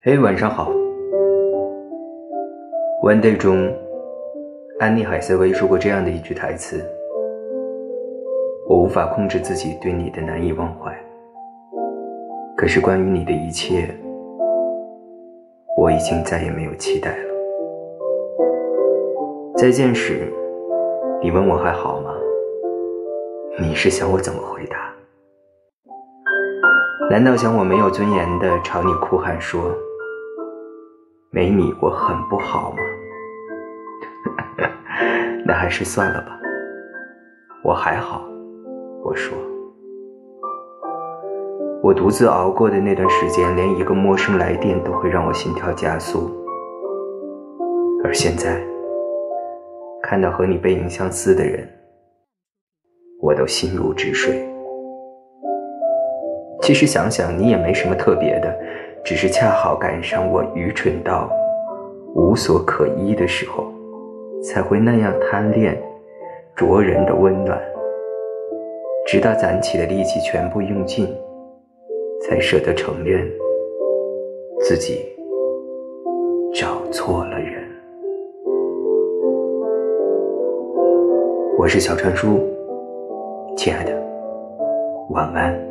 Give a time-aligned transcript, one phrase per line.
[0.00, 0.70] 嘿，晚上好。
[3.02, 3.68] 《One Day》中，
[4.78, 6.80] 安妮海瑟薇说过这样的一句台词
[8.70, 10.96] ：“我无法控制自己对你的难以忘怀，
[12.56, 13.92] 可是关于你的一切，
[15.76, 17.34] 我已经再也没有期待了。”
[19.58, 20.32] 再见时，
[21.20, 22.14] 你问我还好吗？
[23.58, 24.94] 你是想我怎么回答？
[27.10, 29.74] 难道想我没有尊严的朝你哭喊说
[31.30, 32.78] ：“没你我很不好吗？”
[35.46, 36.38] 那还是算了吧。
[37.62, 38.22] 我还好，
[39.04, 39.36] 我说。
[41.82, 46.30] 我独自熬过的那段时间，连一个陌生来电都会让我心跳加速。
[48.04, 48.60] 而现在，
[50.02, 51.68] 看到和你背影相似的人，
[53.20, 54.44] 我都心如止水。
[56.62, 58.58] 其实想想，你也没什么特别的，
[59.08, 61.30] 只是恰好赶上我愚蠢到
[62.14, 63.64] 无所可依的时候，
[64.42, 65.82] 才会那样贪恋
[66.54, 67.58] 灼人的温暖，
[69.06, 71.08] 直到攒起的力气全部用尽，
[72.20, 73.26] 才舍得承认
[74.60, 75.00] 自己
[76.52, 77.64] 找错了人。
[81.56, 82.46] 我是小川叔，
[83.56, 83.92] 亲爱的，
[85.08, 85.67] 晚安。